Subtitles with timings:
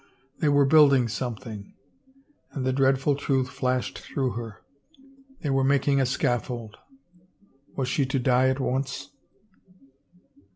[0.39, 1.75] They were building something—
[2.53, 4.63] and the dreadful truth flashed through her.
[5.41, 6.77] They were making a scaffold.
[7.75, 9.11] Was she to die at once?